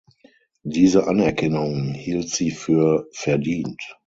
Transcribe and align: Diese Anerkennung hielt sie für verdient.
Diese 0.63 1.05
Anerkennung 1.05 1.93
hielt 1.93 2.27
sie 2.27 2.49
für 2.49 3.07
verdient. 3.11 3.99